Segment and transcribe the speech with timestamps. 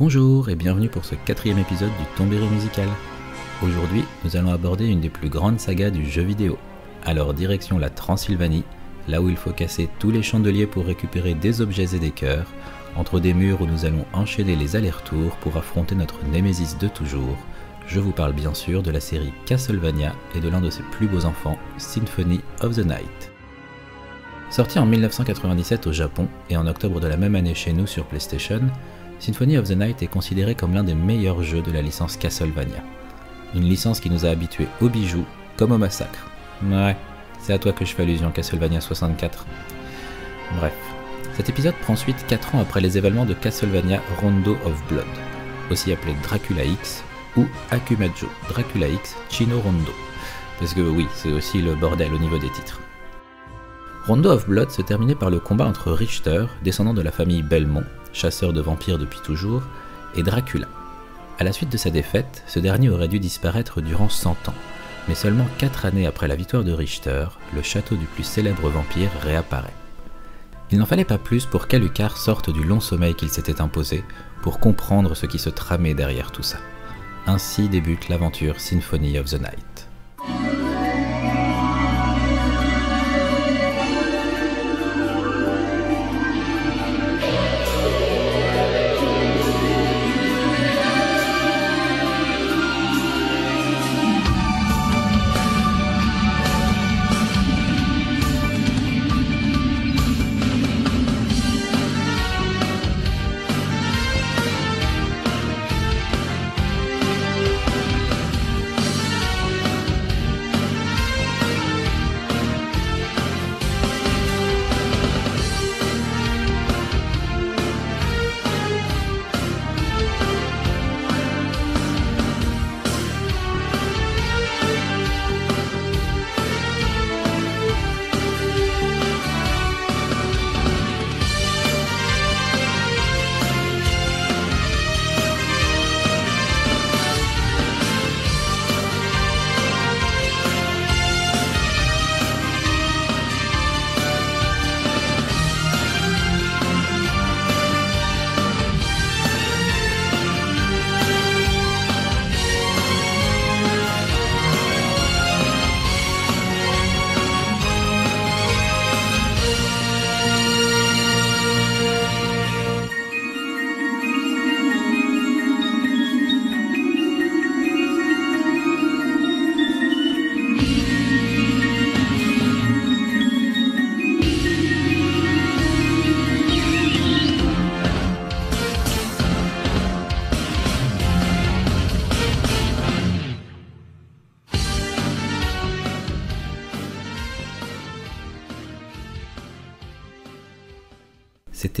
[0.00, 2.88] Bonjour et bienvenue pour ce quatrième épisode du Tombéry musical.
[3.62, 6.56] Aujourd'hui, nous allons aborder une des plus grandes sagas du jeu vidéo.
[7.04, 8.64] Alors direction la Transylvanie,
[9.08, 12.46] là où il faut casser tous les chandeliers pour récupérer des objets et des cœurs,
[12.96, 17.36] entre des murs où nous allons enchaîner les allers-retours pour affronter notre némésis de toujours.
[17.86, 21.08] Je vous parle bien sûr de la série Castlevania et de l'un de ses plus
[21.08, 23.30] beaux enfants, Symphony of the Night.
[24.50, 28.06] Sorti en 1997 au Japon et en octobre de la même année chez nous sur
[28.06, 28.62] PlayStation,
[29.20, 32.82] Symphony of the Night est considéré comme l'un des meilleurs jeux de la licence Castlevania.
[33.54, 35.26] Une licence qui nous a habitués aux bijoux
[35.58, 36.26] comme au massacre.
[36.64, 36.96] Ouais,
[37.38, 39.44] c'est à toi que je fais allusion Castlevania 64.
[40.56, 40.72] Bref,
[41.36, 45.04] cet épisode prend suite 4 ans après les événements de Castlevania Rondo of Blood,
[45.70, 47.04] aussi appelé Dracula X
[47.36, 49.92] ou Akumajo Dracula X Chino Rondo.
[50.58, 52.80] Parce que oui, c'est aussi le bordel au niveau des titres.
[54.06, 57.84] Rondo of Blood se terminait par le combat entre Richter, descendant de la famille Belmont,
[58.12, 59.62] chasseur de vampires depuis toujours,
[60.14, 60.66] et Dracula.
[61.38, 64.54] À la suite de sa défaite, ce dernier aurait dû disparaître durant 100 ans,
[65.08, 69.10] mais seulement 4 années après la victoire de Richter, le château du plus célèbre vampire
[69.22, 69.74] réapparaît.
[70.70, 74.04] Il n'en fallait pas plus pour qu'Alucard sorte du long sommeil qu'il s'était imposé
[74.42, 76.58] pour comprendre ce qui se tramait derrière tout ça.
[77.26, 80.69] Ainsi débute l'aventure Symphony of the Night.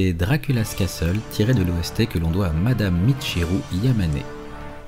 [0.08, 4.22] Dracula's Castle tiré de l'OST que l'on doit à Madame Michiru Yamane.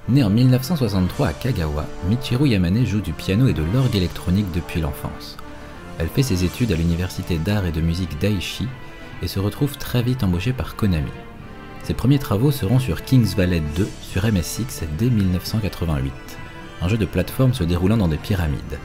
[0.08, 4.80] Née en 1963 à Kagawa, Michiru Yamane joue du piano et de l'orgue électronique depuis
[4.80, 5.36] l'enfance.
[5.98, 8.66] Elle fait ses études à l'université d'art et de musique d'Aichi
[9.22, 11.12] et se retrouve très vite embauchée par Konami.
[11.82, 16.12] Ses premiers travaux seront sur King's Valley 2 sur MSX dès 1988,
[16.80, 18.78] un jeu de plateforme se déroulant dans des pyramides.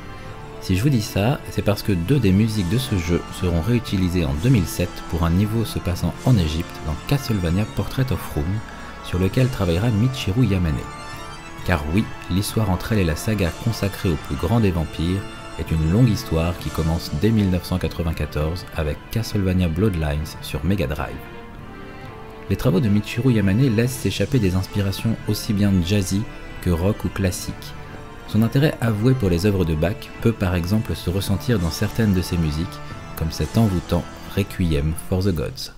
[0.62, 3.62] Si je vous dis ça, c'est parce que deux des musiques de ce jeu seront
[3.62, 8.46] réutilisées en 2007 pour un niveau se passant en Égypte dans Castlevania Portrait of Room,
[9.06, 10.76] sur lequel travaillera Michiru Yamane.
[11.66, 15.22] Car oui, l'histoire entre elle et la saga consacrée au plus grand des vampires
[15.60, 21.16] est une longue histoire qui commence dès 1994 avec Castlevania Bloodlines sur Mega Drive.
[22.50, 26.22] Les travaux de Michiru Yamane laissent s'échapper des inspirations aussi bien jazzy
[26.62, 27.54] que rock ou classique,
[28.28, 32.14] son intérêt avoué pour les œuvres de Bach peut par exemple se ressentir dans certaines
[32.14, 32.68] de ses musiques,
[33.16, 34.04] comme cet envoûtant
[34.36, 35.77] Requiem for the Gods.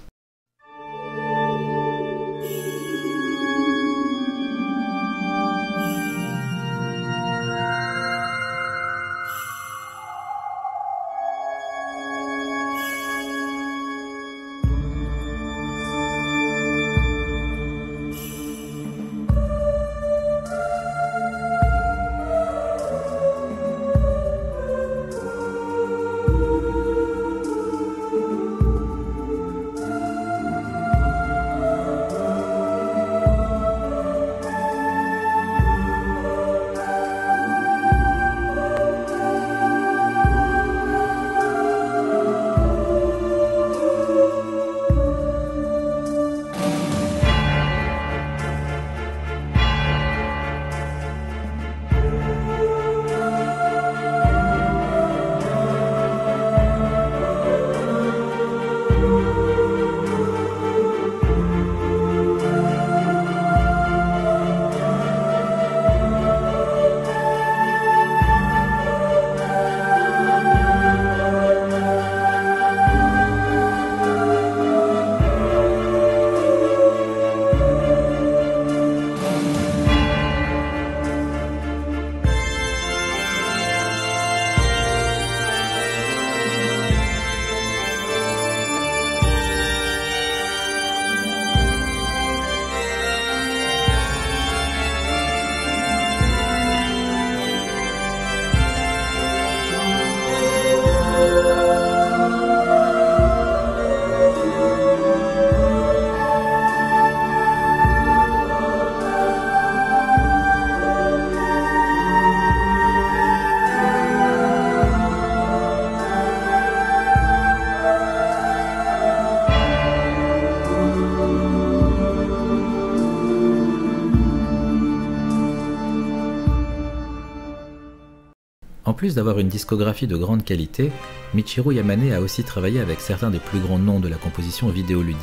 [128.99, 130.91] Plus d'avoir une discographie de grande qualité,
[131.33, 135.17] Michiru Yamane a aussi travaillé avec certains des plus grands noms de la composition vidéoludique.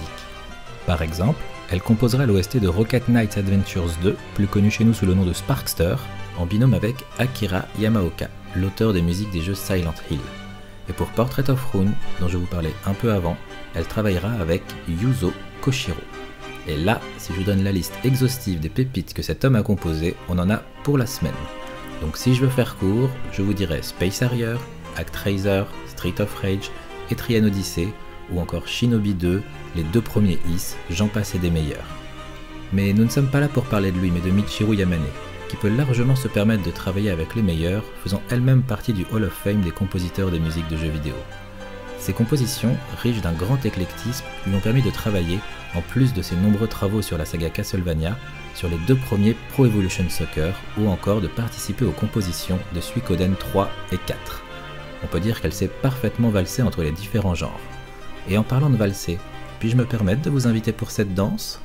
[0.86, 1.38] Par exemple,
[1.70, 5.26] elle composera l'OST de Rocket Knight Adventures 2, plus connu chez nous sous le nom
[5.26, 5.96] de Sparkster,
[6.38, 10.20] en binôme avec Akira Yamaoka, l'auteur des musiques des jeux Silent Hill.
[10.88, 13.36] Et pour Portrait of Rune, dont je vous parlais un peu avant,
[13.74, 16.00] elle travaillera avec Yuzo Koshiro.
[16.66, 19.62] Et là, si je vous donne la liste exhaustive des pépites que cet homme a
[19.62, 21.34] composées, on en a pour la semaine.
[22.00, 24.56] Donc si je veux faire court, je vous dirais Space Harrier,
[24.96, 26.70] Actraiser, Street of Rage,
[27.10, 27.88] Etrian Odyssey,
[28.30, 29.42] ou encore Shinobi 2,
[29.76, 31.86] les deux premiers Is, j'en passe des meilleurs.
[32.72, 35.00] Mais nous ne sommes pas là pour parler de lui, mais de Michiru Yamane,
[35.48, 39.24] qui peut largement se permettre de travailler avec les meilleurs, faisant elle-même partie du Hall
[39.24, 41.14] of Fame des compositeurs des musiques de jeux vidéo.
[42.00, 45.38] Ses compositions, riches d'un grand éclectisme, lui ont permis de travailler,
[45.74, 48.16] en plus de ses nombreux travaux sur la saga Castlevania,
[48.56, 53.36] sur les deux premiers Pro Evolution Soccer, ou encore de participer aux compositions de Suikoden
[53.36, 54.42] 3 et 4.
[55.04, 57.60] On peut dire qu'elle s'est parfaitement valsée entre les différents genres.
[58.28, 59.18] Et en parlant de valser,
[59.60, 61.60] puis-je me permettre de vous inviter pour cette danse?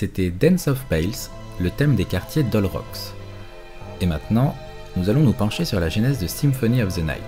[0.00, 1.28] C'était Dance of Pales,
[1.58, 3.12] le thème des quartiers d'Olrox.
[4.00, 4.56] Et maintenant,
[4.96, 7.20] nous allons nous pencher sur la genèse de Symphony of the Night.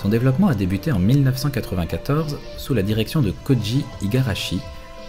[0.00, 4.58] Son développement a débuté en 1994 sous la direction de Koji Igarashi,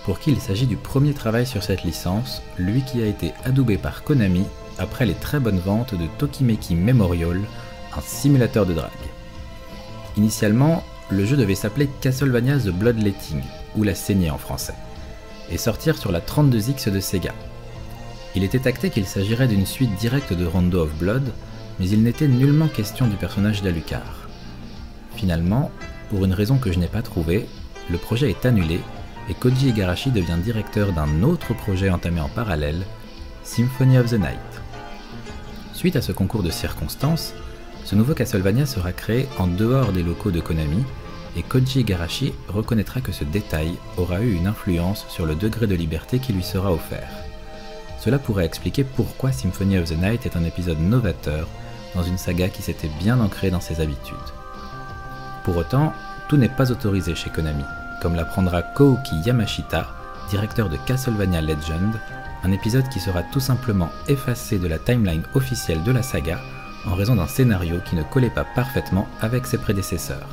[0.03, 3.77] pour qui il s'agit du premier travail sur cette licence, lui qui a été adoubé
[3.77, 4.43] par Konami
[4.77, 7.39] après les très bonnes ventes de Tokimeki Memorial,
[7.95, 8.91] un simulateur de drague.
[10.17, 13.41] Initialement, le jeu devait s'appeler Castlevania The Bloodletting,
[13.77, 14.75] ou la saignée en français
[15.49, 17.33] et sortir sur la 32X de Sega.
[18.35, 21.33] Il était acté qu'il s'agirait d'une suite directe de Rondo of Blood,
[21.79, 24.27] mais il n'était nullement question du personnage d'Alucard.
[25.15, 25.71] Finalement,
[26.09, 27.47] pour une raison que je n'ai pas trouvée,
[27.89, 28.79] le projet est annulé
[29.29, 32.85] et Koji Igarashi devient directeur d'un autre projet entamé en parallèle,
[33.43, 34.39] Symphony of the Night.
[35.73, 37.33] Suite à ce concours de circonstances,
[37.83, 40.83] ce nouveau Castlevania sera créé en dehors des locaux de Konami
[41.35, 45.75] et Koji Igarashi reconnaîtra que ce détail aura eu une influence sur le degré de
[45.75, 47.09] liberté qui lui sera offert.
[47.99, 51.47] Cela pourrait expliquer pourquoi Symphony of the Night est un épisode novateur
[51.95, 54.17] dans une saga qui s'était bien ancrée dans ses habitudes.
[55.43, 55.93] Pour autant,
[56.27, 57.63] tout n'est pas autorisé chez Konami,
[58.01, 59.87] comme l'apprendra Kouki Yamashita,
[60.29, 61.93] directeur de Castlevania Legend,
[62.43, 66.39] un épisode qui sera tout simplement effacé de la timeline officielle de la saga
[66.87, 70.27] en raison d'un scénario qui ne collait pas parfaitement avec ses prédécesseurs.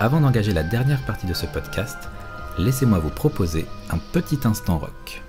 [0.00, 2.08] Avant d'engager la dernière partie de ce podcast,
[2.56, 5.22] laissez-moi vous proposer un petit instant rock.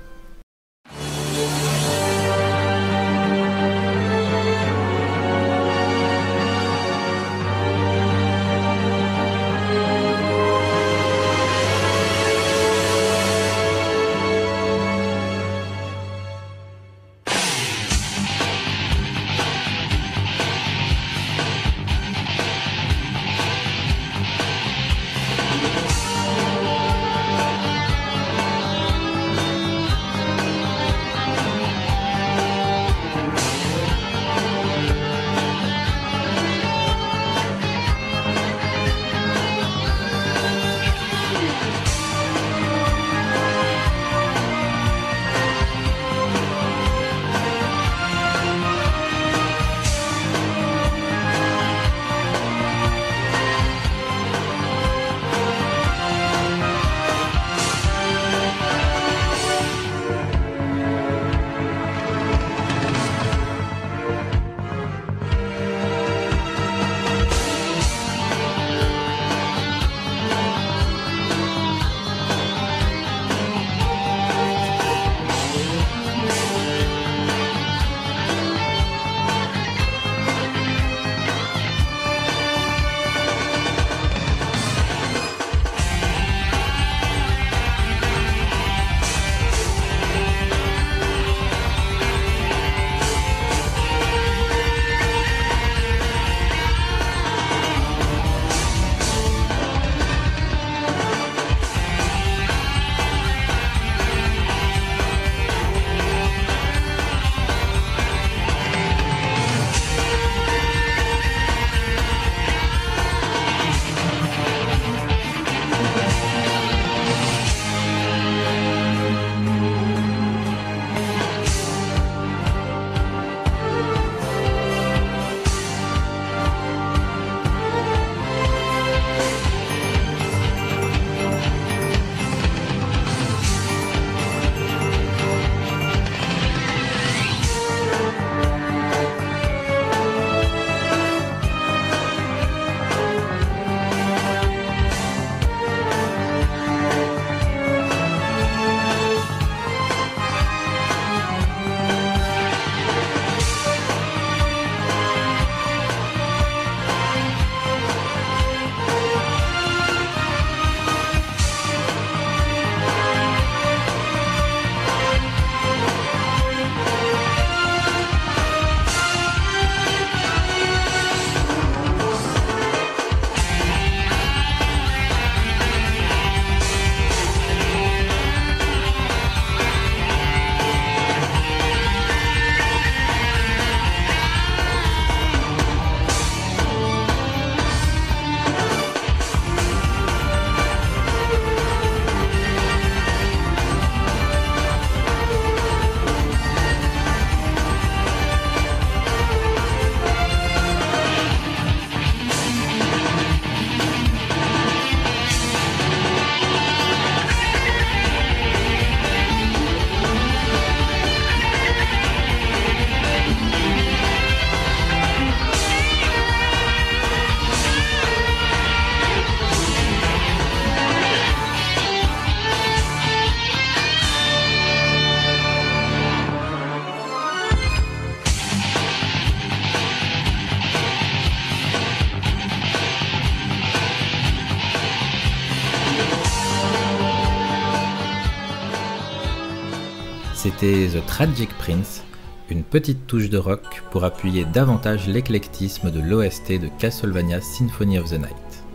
[240.59, 242.03] C'était The Tragic Prince,
[242.49, 248.09] une petite touche de rock pour appuyer davantage l'éclectisme de l'OST de Castlevania Symphony of
[248.09, 248.65] the Night.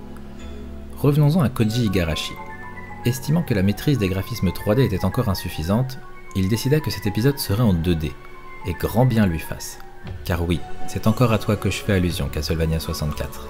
[0.96, 2.32] Revenons-en à Koji Igarashi.
[3.04, 5.98] Estimant que la maîtrise des graphismes 3D était encore insuffisante,
[6.34, 8.12] il décida que cet épisode serait en 2D,
[8.66, 9.78] et grand bien lui fasse.
[10.24, 13.46] Car oui, c'est encore à toi que je fais allusion, Castlevania 64.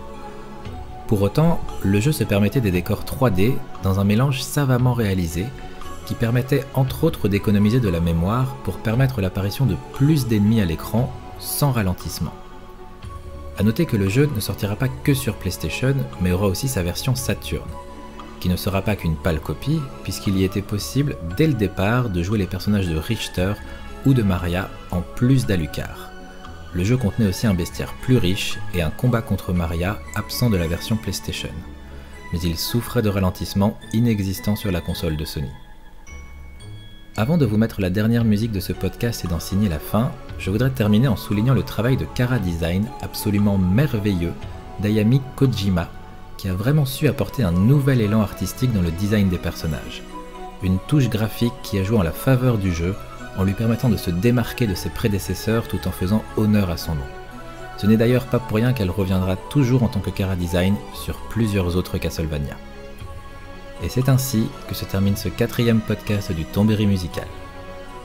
[1.07, 3.53] Pour autant, le jeu se permettait des décors 3D
[3.85, 5.47] dans un mélange savamment réalisé
[6.07, 10.65] qui permettait entre autres d'économiser de la mémoire pour permettre l'apparition de plus d'ennemis à
[10.65, 12.35] l'écran sans ralentissement.
[13.59, 16.83] A noter que le jeu ne sortira pas que sur PlayStation, mais aura aussi sa
[16.83, 17.69] version Saturn,
[18.41, 22.23] qui ne sera pas qu'une pâle copie, puisqu'il y était possible dès le départ de
[22.23, 23.55] jouer les personnages de Richter
[24.07, 26.11] ou de Maria en plus d'Alucard.
[26.75, 30.57] le jeu contenait aussi un bestiaire plus riche et un combat contre Maria absent de
[30.57, 31.51] la version PlayStation.
[32.33, 35.51] Mais il souffrait de ralentissement inexistant sur la console de Sony.
[37.17, 40.11] Avant de vous mettre la dernière musique de ce podcast et d'en signer la fin,
[40.37, 44.33] je voudrais terminer en soulignant le travail de Kara Design absolument merveilleux
[44.81, 45.89] d'Ayami Kojima,
[46.39, 50.03] qui a vraiment su apporter un nouvel élan artistique dans le design des personnages.
[50.65, 52.97] Une touche graphique qui a joué en la faveur du jeu
[53.39, 56.97] en lui permettant de se démarquer de ses prédécesseurs tout en faisant honneur à son
[56.97, 57.07] nom.
[57.77, 61.15] Ce n'est d'ailleurs pas pour rien qu'elle reviendra toujours en tant que Kara Design sur
[61.29, 62.57] plusieurs autres Castlevania.
[63.83, 67.27] Et c'est ainsi que se termine ce quatrième podcast du Tombéry musical.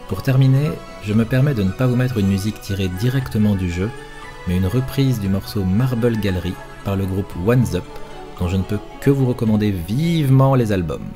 [0.08, 0.72] Pour terminer,
[1.04, 3.90] je me permets de ne pas vous mettre une musique tirée directement du jeu,
[4.48, 6.54] mais une reprise du morceau Marble Gallery
[6.84, 7.86] par le groupe One's Up,
[8.40, 11.12] dont je ne peux que vous recommander vivement les albums.